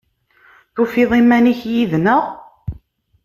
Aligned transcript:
Tufiḍ 0.75 1.11
iman-ik 1.19 1.61
yid-neɣ? 1.71 2.23